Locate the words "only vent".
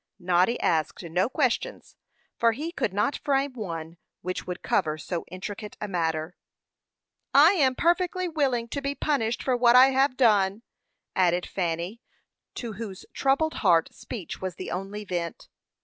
14.71-15.47